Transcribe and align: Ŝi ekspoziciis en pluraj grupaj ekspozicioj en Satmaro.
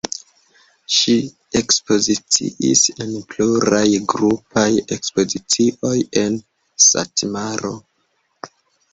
Ŝi 0.93 1.15
ekspoziciis 1.57 2.81
en 3.05 3.11
pluraj 3.33 3.81
grupaj 4.13 4.63
ekspozicioj 4.95 5.93
en 6.23 6.39
Satmaro. 6.87 7.71